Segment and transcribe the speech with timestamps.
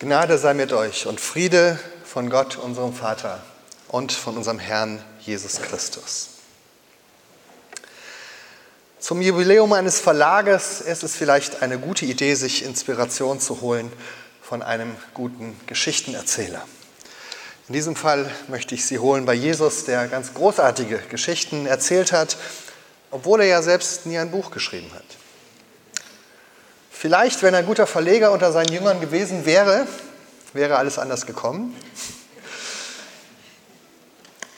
[0.00, 3.40] Gnade sei mit euch und Friede von Gott, unserem Vater
[3.88, 6.30] und von unserem Herrn Jesus Christus.
[8.98, 13.92] Zum Jubiläum eines Verlages ist es vielleicht eine gute Idee, sich Inspiration zu holen
[14.42, 16.66] von einem guten Geschichtenerzähler.
[17.68, 22.36] In diesem Fall möchte ich Sie holen bei Jesus, der ganz großartige Geschichten erzählt hat,
[23.12, 25.04] obwohl er ja selbst nie ein Buch geschrieben hat.
[27.04, 29.86] Vielleicht, wenn ein guter Verleger unter seinen Jüngern gewesen wäre,
[30.54, 31.76] wäre alles anders gekommen.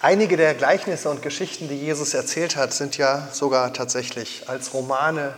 [0.00, 5.34] Einige der Gleichnisse und Geschichten, die Jesus erzählt hat, sind ja sogar tatsächlich als Romane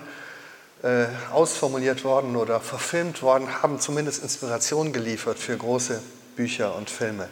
[0.83, 6.03] äh, ausformuliert worden oder verfilmt worden, haben zumindest Inspiration geliefert für große
[6.37, 7.31] Bücher und Filme.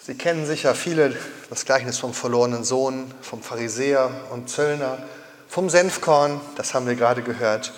[0.00, 1.16] Sie kennen sicher viele
[1.48, 4.98] das Gleichnis vom verlorenen Sohn, vom Pharisäer und Zöllner,
[5.48, 7.72] vom Senfkorn, das haben wir gerade gehört,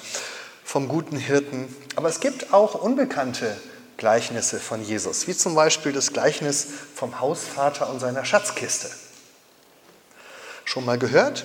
[0.70, 1.66] vom guten Hirten.
[1.96, 3.56] Aber es gibt auch unbekannte
[3.96, 8.88] Gleichnisse von Jesus, wie zum Beispiel das Gleichnis vom Hausvater und seiner Schatzkiste.
[10.64, 11.44] Schon mal gehört?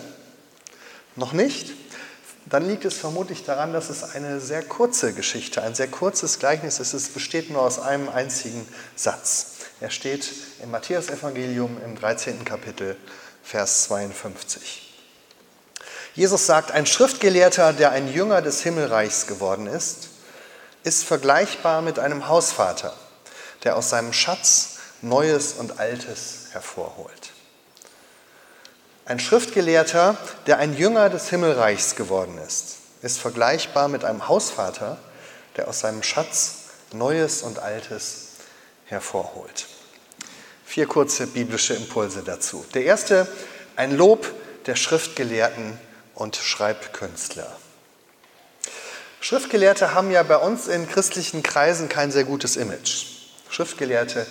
[1.16, 1.73] Noch nicht?
[2.46, 6.80] Dann liegt es vermutlich daran, dass es eine sehr kurze Geschichte, ein sehr kurzes Gleichnis
[6.80, 6.94] ist.
[6.94, 9.53] Es besteht nur aus einem einzigen Satz.
[9.81, 10.31] Er steht
[10.62, 12.46] im Matthäusevangelium im 13.
[12.46, 12.96] Kapitel,
[13.42, 14.84] Vers 52.
[16.16, 20.10] Jesus sagt, ein Schriftgelehrter, der ein Jünger des Himmelreichs geworden ist,
[20.84, 22.94] ist vergleichbar mit einem Hausvater,
[23.64, 27.32] der aus seinem Schatz Neues und Altes hervorholt.
[29.06, 34.98] Ein Schriftgelehrter, der ein Jünger des Himmelreichs geworden ist, ist vergleichbar mit einem Hausvater,
[35.58, 36.56] der aus seinem Schatz
[36.94, 38.30] Neues und Altes
[38.86, 39.68] hervorholt.
[40.66, 42.66] Vier kurze biblische Impulse dazu.
[42.74, 43.28] Der erste,
[43.76, 44.34] ein Lob
[44.66, 45.78] der Schriftgelehrten
[46.16, 47.56] und Schreibkünstler.
[49.22, 53.06] Schriftgelehrte haben ja bei uns in christlichen Kreisen kein sehr gutes Image.
[53.50, 54.26] Schriftgelehrte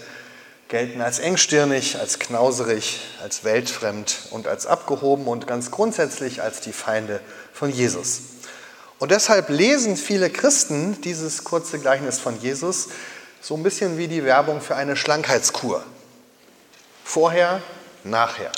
[0.68, 6.72] gelten als engstirnig, als knauserig, als weltfremd und als abgehoben und ganz grundsätzlich als die
[6.72, 7.20] Feinde
[7.52, 8.20] von Jesus.
[8.98, 12.88] Und deshalb lesen viele Christen dieses kurze Gleichnis von Jesus
[13.40, 15.84] so ein bisschen wie die Werbung für eine Schlankheitskur.
[17.04, 17.60] Vorher,
[18.02, 18.52] nachher.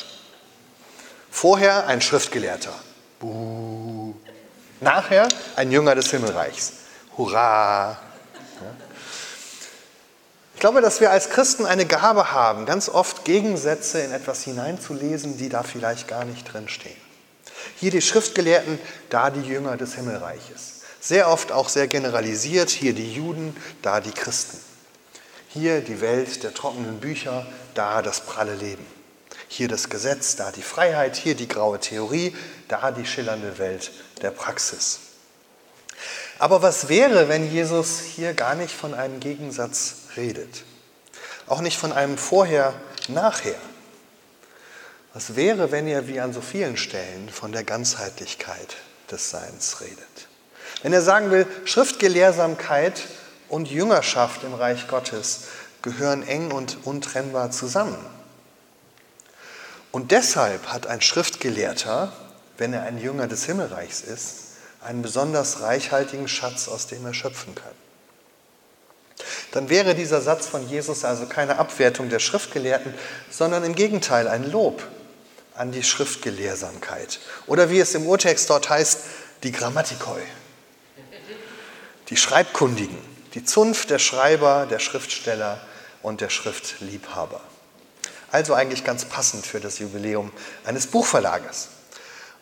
[1.31, 2.73] Vorher ein Schriftgelehrter.
[3.21, 4.15] Buh.
[4.81, 6.73] Nachher ein Jünger des Himmelreichs.
[7.17, 7.99] Hurra!
[10.55, 15.37] Ich glaube, dass wir als Christen eine Gabe haben, ganz oft Gegensätze in etwas hineinzulesen,
[15.37, 16.97] die da vielleicht gar nicht drinstehen.
[17.77, 18.79] Hier die Schriftgelehrten,
[19.11, 20.81] da die Jünger des Himmelreiches.
[20.99, 24.59] Sehr oft auch sehr generalisiert, hier die Juden, da die Christen.
[25.49, 28.96] Hier die Welt der trockenen Bücher, da das pralle Leben.
[29.49, 32.35] Hier das Gesetz, da die Freiheit, hier die graue Theorie,
[32.69, 33.93] da die schillernde Welt
[34.23, 35.01] der Praxis.
[36.39, 40.65] Aber was wäre, wenn Jesus hier gar nicht von einem Gegensatz redet?
[41.47, 43.55] Auch nicht von einem Vorher-Nachher.
[45.15, 48.77] Was wäre, wenn er wie an so vielen Stellen von der Ganzheitlichkeit
[49.11, 50.29] des Seins redet?
[50.83, 53.01] Wenn er sagen will, Schriftgelehrsamkeit
[53.49, 55.45] und Jüngerschaft im Reich Gottes
[55.81, 57.97] gehören eng und untrennbar zusammen.
[59.97, 62.13] Und deshalb hat ein Schriftgelehrter,
[62.59, 64.41] wenn er ein Jünger des Himmelreichs ist,
[64.83, 67.73] einen besonders reichhaltigen Schatz, aus dem er schöpfen kann.
[69.53, 72.93] Dann wäre dieser Satz von Jesus also keine Abwertung der Schriftgelehrten,
[73.31, 74.87] sondern im Gegenteil ein Lob
[75.55, 77.19] an die Schriftgelehrsamkeit.
[77.47, 79.01] Oder wie es im Urtext dort heißt,
[79.45, 80.21] die Grammatikoi,
[82.11, 82.99] die Schreibkundigen,
[83.33, 85.59] die Zunft der Schreiber, der Schriftsteller
[86.03, 87.41] und der Schriftliebhaber.
[88.37, 90.31] Also eigentlich ganz passend für das Jubiläum
[90.67, 91.69] eines Buchverlages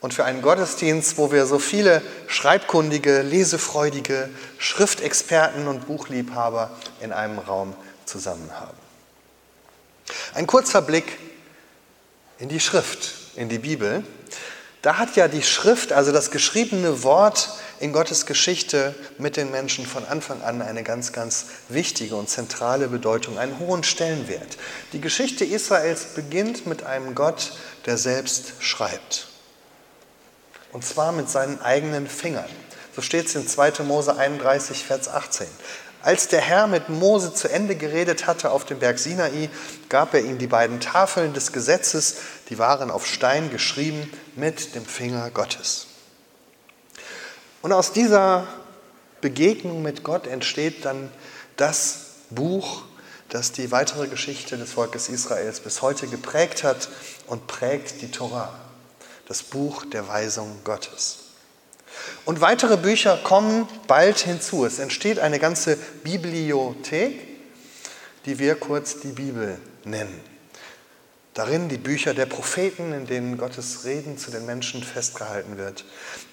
[0.00, 4.28] und für einen Gottesdienst, wo wir so viele schreibkundige, lesefreudige
[4.59, 8.77] Schriftexperten und Buchliebhaber in einem Raum zusammen haben.
[10.34, 11.16] Ein kurzer Blick
[12.41, 14.03] in die Schrift, in die Bibel.
[14.82, 17.50] Da hat ja die Schrift, also das geschriebene Wort
[17.81, 22.88] in Gottes Geschichte mit den Menschen von Anfang an eine ganz, ganz wichtige und zentrale
[22.88, 24.56] Bedeutung, einen hohen Stellenwert.
[24.93, 27.53] Die Geschichte Israels beginnt mit einem Gott,
[27.87, 29.29] der selbst schreibt.
[30.73, 32.50] Und zwar mit seinen eigenen Fingern.
[32.94, 33.82] So steht es in 2.
[33.85, 35.47] Mose 31, Vers 18.
[36.03, 39.49] Als der Herr mit Mose zu Ende geredet hatte auf dem Berg Sinai,
[39.88, 42.17] gab er ihm die beiden Tafeln des Gesetzes,
[42.50, 45.87] die waren auf Stein geschrieben, mit dem Finger Gottes.
[47.64, 48.46] Und aus dieser
[49.22, 51.11] Begegnung mit Gott entsteht dann
[51.56, 52.82] das Buch,
[53.31, 56.90] das die weitere Geschichte des Volkes Israels bis heute geprägt hat
[57.26, 58.55] und prägt die Torah
[59.28, 61.20] das Buch der Weisung Gottes.
[62.26, 64.67] Und weitere Bücher kommen bald hinzu.
[64.67, 67.19] Es entsteht eine ganze Bibliothek,
[68.26, 70.33] die wir kurz die Bibel nennen.
[71.34, 75.84] Darin die Bücher der Propheten, in denen Gottes Reden zu den Menschen festgehalten wird.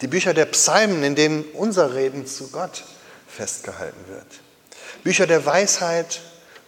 [0.02, 2.84] Die Bücher der Psalmen, in denen unser Reden zu Gott
[3.28, 4.28] festgehalten wird.
[5.04, 6.22] Bücher der Weisheit,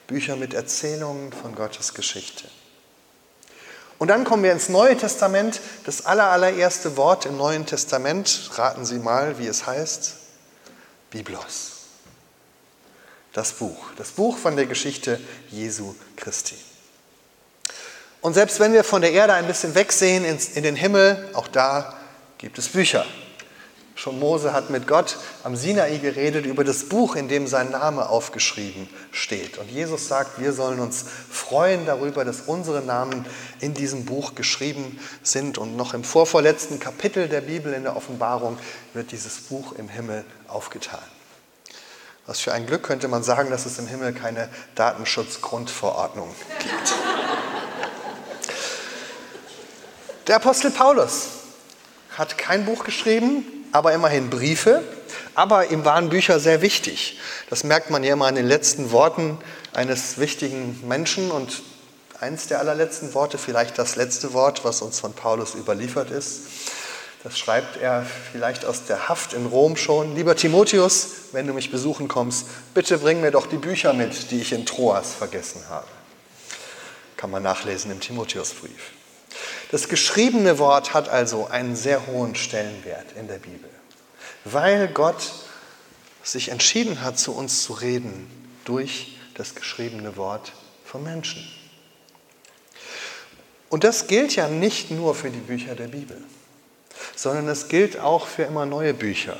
[0.07, 2.45] Bücher mit Erzählungen von Gottes Geschichte.
[3.99, 5.61] Und dann kommen wir ins Neue Testament.
[5.85, 10.15] Das allererste Wort im Neuen Testament, raten Sie mal, wie es heißt.
[11.11, 11.73] Biblos.
[13.31, 13.91] Das Buch.
[13.97, 15.21] Das Buch von der Geschichte
[15.51, 16.55] Jesu Christi.
[18.23, 21.93] Und selbst wenn wir von der Erde ein bisschen wegsehen in den Himmel, auch da
[22.37, 23.05] gibt es Bücher.
[23.95, 28.07] Schon Mose hat mit Gott am Sinai geredet über das Buch, in dem sein Name
[28.07, 29.57] aufgeschrieben steht.
[29.57, 33.25] Und Jesus sagt, wir sollen uns freuen darüber, dass unsere Namen
[33.59, 35.57] in diesem Buch geschrieben sind.
[35.57, 38.57] Und noch im vorvorletzten Kapitel der Bibel in der Offenbarung
[38.93, 41.03] wird dieses Buch im Himmel aufgetan.
[42.25, 47.22] Was für ein Glück könnte man sagen, dass es im Himmel keine Datenschutzgrundverordnung gibt.
[50.27, 51.27] Der Apostel Paulus
[52.17, 54.81] hat kein Buch geschrieben, aber immerhin Briefe.
[55.35, 57.19] Aber ihm waren Bücher sehr wichtig.
[57.49, 59.37] Das merkt man ja immer an den letzten Worten
[59.73, 61.29] eines wichtigen Menschen.
[61.29, 61.61] Und
[62.21, 66.41] eins der allerletzten Worte, vielleicht das letzte Wort, was uns von Paulus überliefert ist,
[67.23, 70.15] das schreibt er vielleicht aus der Haft in Rom schon.
[70.15, 74.41] Lieber Timotheus, wenn du mich besuchen kommst, bitte bring mir doch die Bücher mit, die
[74.41, 75.87] ich in Troas vergessen habe.
[77.17, 78.91] Kann man nachlesen im Timotheusbrief.
[79.73, 83.71] Das geschriebene Wort hat also einen sehr hohen Stellenwert in der Bibel,
[84.45, 85.33] weil Gott
[86.21, 88.29] sich entschieden hat, zu uns zu reden
[88.65, 90.51] durch das geschriebene Wort
[90.85, 91.43] von Menschen.
[93.69, 96.23] Und das gilt ja nicht nur für die Bücher der Bibel,
[97.15, 99.37] sondern es gilt auch für immer neue Bücher,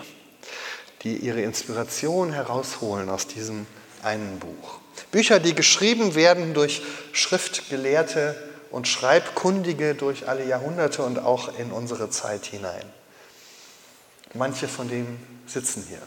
[1.03, 3.67] die ihre Inspiration herausholen aus diesem
[4.01, 4.79] einen Buch.
[5.11, 6.81] Bücher, die geschrieben werden durch
[7.11, 12.83] Schriftgelehrte und Schreibkundige durch alle Jahrhunderte und auch in unsere Zeit hinein.
[14.33, 16.01] Manche von denen sitzen hier.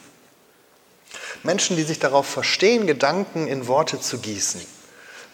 [1.44, 4.60] Menschen, die sich darauf verstehen, Gedanken in Worte zu gießen,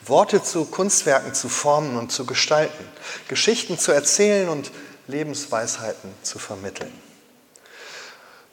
[0.04, 2.84] Worte zu Kunstwerken zu formen und zu gestalten,
[3.28, 4.70] Geschichten zu erzählen und
[5.06, 6.92] Lebensweisheiten zu vermitteln.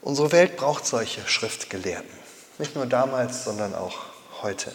[0.01, 2.09] Unsere Welt braucht solche Schriftgelehrten,
[2.59, 3.97] nicht nur damals, sondern auch
[4.41, 4.71] heute.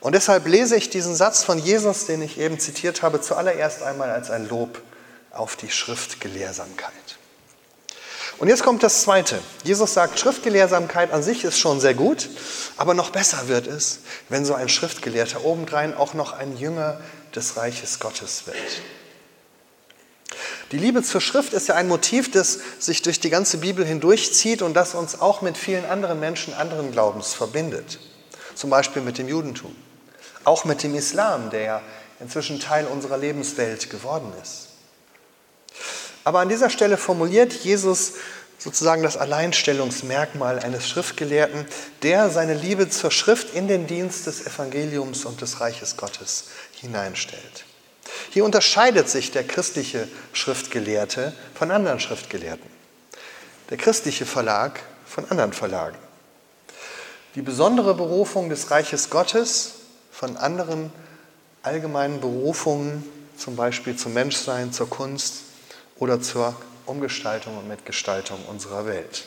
[0.00, 4.10] Und deshalb lese ich diesen Satz von Jesus, den ich eben zitiert habe, zuallererst einmal
[4.10, 4.80] als ein Lob
[5.30, 6.92] auf die Schriftgelehrsamkeit.
[8.38, 9.38] Und jetzt kommt das Zweite.
[9.64, 12.30] Jesus sagt, Schriftgelehrsamkeit an sich ist schon sehr gut,
[12.78, 14.00] aber noch besser wird es,
[14.30, 16.98] wenn so ein Schriftgelehrter obendrein auch noch ein Jünger
[17.34, 18.56] des Reiches Gottes wird.
[20.72, 24.62] Die Liebe zur Schrift ist ja ein Motiv, das sich durch die ganze Bibel hindurchzieht
[24.62, 27.98] und das uns auch mit vielen anderen Menschen anderen Glaubens verbindet.
[28.54, 29.76] Zum Beispiel mit dem Judentum.
[30.44, 31.82] Auch mit dem Islam, der ja
[32.20, 34.68] inzwischen Teil unserer Lebenswelt geworden ist.
[36.24, 38.14] Aber an dieser Stelle formuliert Jesus
[38.58, 41.64] sozusagen das Alleinstellungsmerkmal eines Schriftgelehrten,
[42.02, 46.44] der seine Liebe zur Schrift in den Dienst des Evangeliums und des Reiches Gottes
[46.78, 47.64] hineinstellt.
[48.30, 52.68] Hier unterscheidet sich der christliche Schriftgelehrte von anderen Schriftgelehrten.
[53.70, 55.96] Der christliche Verlag von anderen Verlagen.
[57.34, 59.74] Die besondere Berufung des Reiches Gottes
[60.20, 60.92] von anderen
[61.62, 65.36] allgemeinen Berufungen, zum Beispiel zum Menschsein, zur Kunst
[65.98, 69.24] oder zur Umgestaltung und Mitgestaltung unserer Welt.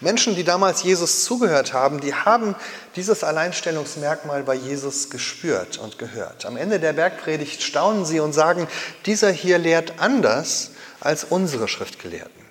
[0.00, 2.56] Menschen, die damals Jesus zugehört haben, die haben
[2.96, 6.44] dieses Alleinstellungsmerkmal bei Jesus gespürt und gehört.
[6.44, 8.66] Am Ende der Bergpredigt staunen sie und sagen,
[9.06, 12.42] dieser hier lehrt anders als unsere Schriftgelehrten.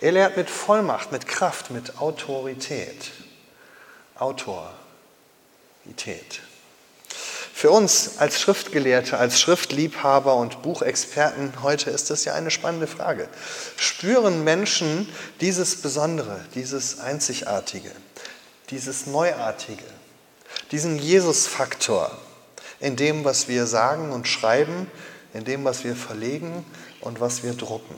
[0.00, 3.12] Er lehrt mit Vollmacht, mit Kraft, mit Autorität.
[4.16, 4.74] Autor,
[5.84, 6.40] Identität.
[7.52, 13.28] Für uns als Schriftgelehrte, als Schriftliebhaber und Buchexperten heute ist das ja eine spannende Frage.
[13.76, 15.08] Spüren Menschen
[15.40, 17.90] dieses Besondere, dieses Einzigartige,
[18.70, 19.84] dieses Neuartige,
[20.72, 22.10] diesen Jesus-Faktor
[22.80, 24.90] in dem, was wir sagen und schreiben,
[25.32, 26.66] in dem, was wir verlegen
[27.00, 27.96] und was wir drucken?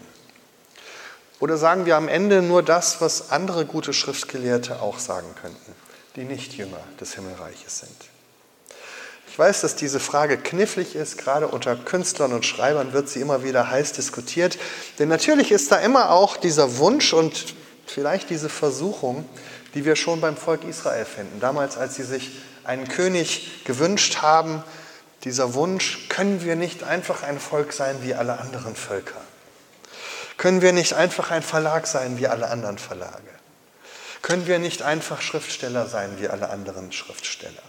[1.40, 5.86] Oder sagen wir am Ende nur das, was andere gute Schriftgelehrte auch sagen könnten?
[6.16, 7.96] Die nicht Jünger des Himmelreiches sind.
[9.28, 13.44] Ich weiß, dass diese Frage knifflig ist, gerade unter Künstlern und Schreibern wird sie immer
[13.44, 14.58] wieder heiß diskutiert,
[14.99, 17.54] denn natürlich ist da immer auch dieser Wunsch und
[17.87, 19.28] vielleicht diese Versuchung,
[19.75, 21.38] die wir schon beim Volk Israel finden.
[21.38, 22.30] Damals, als sie sich
[22.64, 24.64] einen König gewünscht haben,
[25.25, 29.20] dieser Wunsch, können wir nicht einfach ein Volk sein wie alle anderen Völker?
[30.38, 33.36] Können wir nicht einfach ein Verlag sein wie alle anderen Verlage?
[34.23, 37.62] Können wir nicht einfach Schriftsteller sein wie alle anderen Schriftsteller?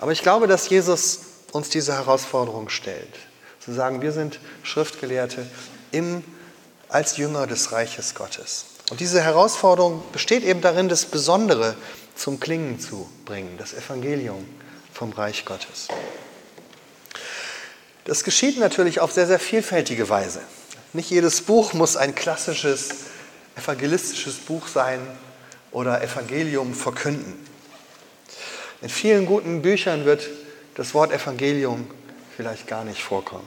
[0.00, 1.20] Aber ich glaube, dass Jesus
[1.52, 3.14] uns diese Herausforderung stellt.
[3.64, 5.46] Zu sagen, wir sind Schriftgelehrte
[5.92, 6.24] im,
[6.88, 8.66] als Jünger des Reiches Gottes.
[8.90, 11.74] Und diese Herausforderung besteht eben darin, das Besondere
[12.14, 14.46] zum Klingen zu bringen, das Evangelium
[14.92, 15.88] vom Reich Gottes.
[18.04, 20.42] Das geschieht natürlich auf sehr, sehr vielfältige Weise.
[20.92, 22.90] Nicht jedes Buch muss ein klassisches
[23.56, 25.00] evangelistisches Buch sein
[25.70, 27.34] oder Evangelium verkünden.
[28.82, 30.28] In vielen guten Büchern wird
[30.74, 31.90] das Wort Evangelium
[32.36, 33.46] vielleicht gar nicht vorkommen.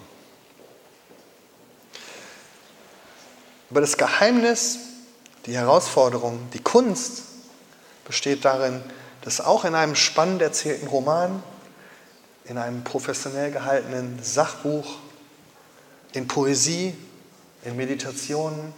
[3.70, 4.80] Aber das Geheimnis,
[5.46, 7.24] die Herausforderung, die Kunst
[8.06, 8.82] besteht darin,
[9.22, 11.44] dass auch in einem spannend erzählten Roman,
[12.46, 14.96] in einem professionell gehaltenen Sachbuch,
[16.14, 16.96] in Poesie,
[17.66, 18.74] in Meditationen,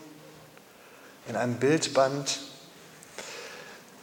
[1.29, 2.39] in einem Bildband,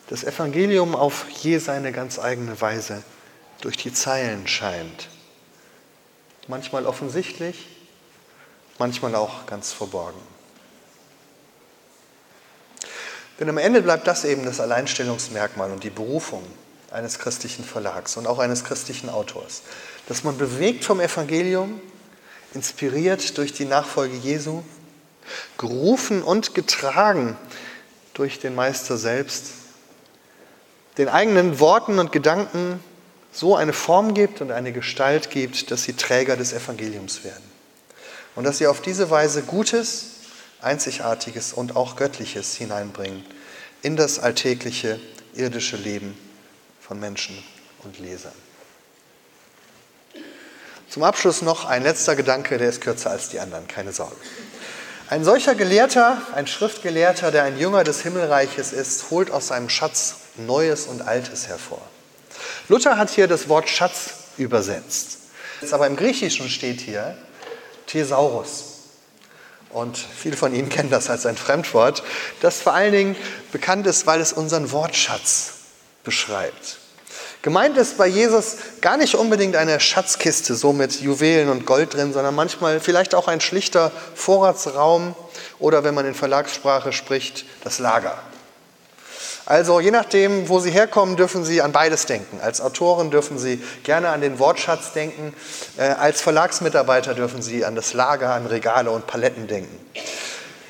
[0.08, 3.02] das Evangelium auf je seine ganz eigene Weise
[3.60, 5.08] durch die Zeilen scheint.
[6.46, 7.66] Manchmal offensichtlich,
[8.78, 10.20] manchmal auch ganz verborgen.
[13.40, 16.44] Denn am Ende bleibt das eben das Alleinstellungsmerkmal und die Berufung
[16.92, 19.62] eines christlichen Verlags und auch eines christlichen Autors.
[20.08, 21.80] Dass man bewegt vom Evangelium,
[22.54, 24.62] inspiriert durch die Nachfolge Jesu,
[25.58, 27.36] gerufen und getragen
[28.14, 29.46] durch den Meister selbst,
[30.98, 32.80] den eigenen Worten und Gedanken
[33.32, 37.44] so eine Form gibt und eine Gestalt gibt, dass sie Träger des Evangeliums werden.
[38.34, 40.06] Und dass sie auf diese Weise Gutes,
[40.62, 43.24] Einzigartiges und auch Göttliches hineinbringen
[43.82, 44.98] in das alltägliche
[45.34, 46.16] irdische Leben
[46.80, 47.36] von Menschen
[47.84, 48.32] und Lesern.
[50.88, 54.16] Zum Abschluss noch ein letzter Gedanke, der ist kürzer als die anderen, keine Sorge.
[55.08, 60.16] Ein solcher Gelehrter, ein Schriftgelehrter, der ein Jünger des Himmelreiches ist, holt aus seinem Schatz
[60.36, 61.80] Neues und Altes hervor.
[62.68, 65.18] Luther hat hier das Wort Schatz übersetzt.
[65.70, 67.16] Aber im Griechischen steht hier
[67.86, 68.80] Thesaurus.
[69.70, 72.02] Und viele von Ihnen kennen das als ein Fremdwort,
[72.40, 73.16] das vor allen Dingen
[73.52, 75.52] bekannt ist, weil es unseren Wortschatz
[76.02, 76.78] beschreibt.
[77.46, 82.12] Gemeint ist bei Jesus gar nicht unbedingt eine Schatzkiste, so mit Juwelen und Gold drin,
[82.12, 85.14] sondern manchmal vielleicht auch ein schlichter Vorratsraum
[85.60, 88.18] oder, wenn man in Verlagssprache spricht, das Lager.
[89.44, 92.40] Also je nachdem, wo Sie herkommen, dürfen Sie an beides denken.
[92.40, 95.32] Als Autoren dürfen Sie gerne an den Wortschatz denken.
[95.76, 99.78] Äh, als Verlagsmitarbeiter dürfen Sie an das Lager, an Regale und Paletten denken.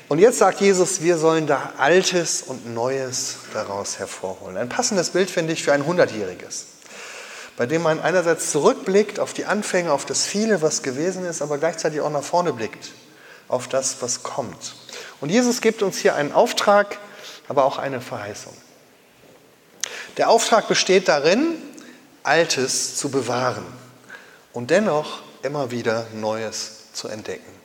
[0.09, 4.55] Und jetzt sagt Jesus, wir sollen da Altes und Neues daraus hervorholen.
[4.55, 6.67] Ein passendes Bild finde ich für ein Hundertjähriges,
[7.57, 11.57] bei dem man einerseits zurückblickt auf die Anfänge, auf das Viele, was gewesen ist, aber
[11.57, 12.91] gleichzeitig auch nach vorne blickt,
[13.49, 14.75] auf das, was kommt.
[15.19, 16.97] Und Jesus gibt uns hier einen Auftrag,
[17.49, 18.53] aber auch eine Verheißung.
[20.15, 21.57] Der Auftrag besteht darin,
[22.23, 23.65] Altes zu bewahren
[24.53, 27.57] und dennoch immer wieder Neues zu entdecken.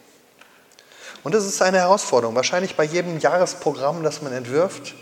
[1.25, 4.95] Und das ist eine Herausforderung, wahrscheinlich bei jedem Jahresprogramm, das man entwirft,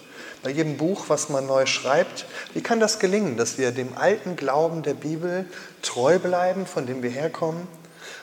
[0.43, 2.27] bei jedem Buch, was man neu schreibt.
[2.55, 5.47] Wie kann das gelingen, dass wir dem alten Glauben der Bibel
[5.83, 7.67] treu bleiben, von dem wir herkommen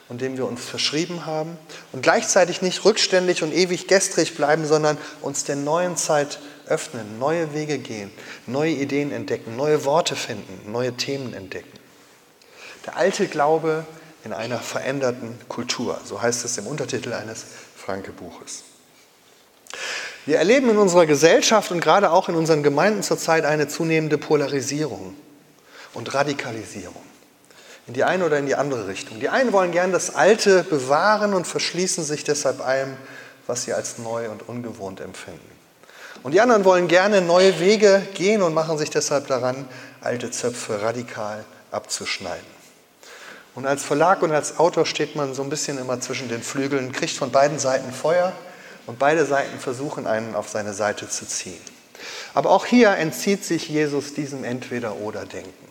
[0.10, 1.58] und dem wir uns verschrieben haben
[1.92, 7.54] und gleichzeitig nicht rückständig und ewig gestrig bleiben, sondern uns der neuen Zeit öffnen, neue
[7.54, 8.12] Wege gehen,
[8.46, 11.78] neue Ideen entdecken, neue Worte finden, neue Themen entdecken.
[12.86, 13.86] Der alte Glaube
[14.24, 17.46] in einer veränderten Kultur, so heißt es im Untertitel eines
[17.76, 18.64] Franke-Buches.
[20.26, 25.16] Wir erleben in unserer Gesellschaft und gerade auch in unseren Gemeinden zurzeit eine zunehmende Polarisierung
[25.94, 27.02] und Radikalisierung.
[27.88, 29.22] In die eine oder in die andere Richtung.
[29.22, 32.98] Die einen wollen gern das Alte bewahren und verschließen sich deshalb allem,
[33.46, 35.40] was sie als neu und ungewohnt empfinden.
[36.24, 39.66] Und die anderen wollen gerne neue Wege gehen und machen sich deshalb daran,
[40.02, 42.57] alte Zöpfe radikal abzuschneiden.
[43.58, 46.92] Und als Verlag und als Autor steht man so ein bisschen immer zwischen den Flügeln,
[46.92, 48.32] kriegt von beiden Seiten Feuer
[48.86, 51.60] und beide Seiten versuchen einen auf seine Seite zu ziehen.
[52.36, 55.68] Aber auch hier entzieht sich Jesus diesem Entweder-Oder-Denken.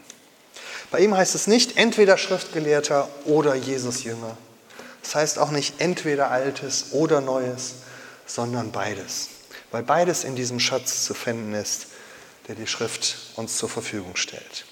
[0.90, 4.36] Bei ihm heißt es nicht entweder Schriftgelehrter oder Jesus-Jünger.
[5.02, 7.76] Es das heißt auch nicht entweder Altes oder Neues,
[8.26, 9.28] sondern beides
[9.70, 11.88] weil beides in diesem Schatz zu finden ist,
[12.48, 14.64] der die Schrift uns zur Verfügung stellt.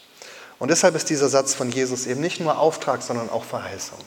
[0.59, 3.99] Und deshalb ist dieser Satz von Jesus eben nicht nur Auftrag, sondern auch Verheißung.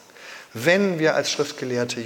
[0.54, 2.00] Wenn wir als Schriftgelehrte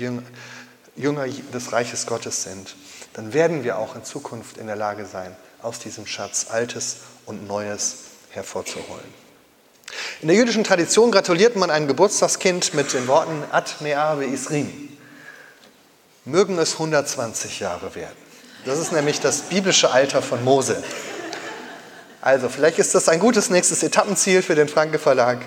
[0.97, 2.75] Jünger des Reiches Gottes sind,
[3.13, 6.97] dann werden wir auch in Zukunft in der Lage sein, aus diesem Schatz Altes
[7.27, 7.97] und Neues
[8.31, 9.23] hervorzuholen.
[10.23, 14.89] In der jüdischen Tradition gratuliert man einem Geburtstagskind mit den Worten Ad meave Isrim.
[16.25, 18.17] Mögen es 120 Jahre werden.
[18.65, 20.83] Das ist nämlich das biblische Alter von Mose.
[22.23, 25.39] Also vielleicht ist das ein gutes nächstes Etappenziel für den Franke Verlag,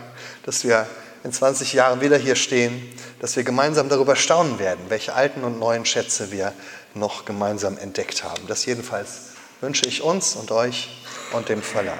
[0.43, 0.85] dass wir
[1.23, 5.57] in 20 Jahren wieder hier stehen, dass wir gemeinsam darüber staunen werden, welche alten und
[5.57, 6.53] neuen Schätze wir
[6.93, 8.45] noch gemeinsam entdeckt haben.
[8.47, 9.29] Das jedenfalls
[9.61, 11.01] wünsche ich uns und euch
[11.31, 11.97] und dem Verlag.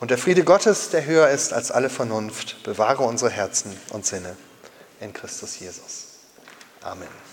[0.00, 4.34] Und der Friede Gottes, der höher ist als alle Vernunft, bewahre unsere Herzen und Sinne
[4.98, 6.06] in Christus Jesus.
[6.80, 7.31] Amen.